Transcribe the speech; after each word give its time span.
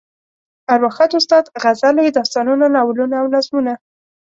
ارواښاد 0.75 1.11
استاد 1.19 1.45
غزلې، 1.63 2.07
داستانونه، 2.17 2.65
ناولونه 2.75 3.15
او 3.21 3.27
نظمونه. 3.35 3.73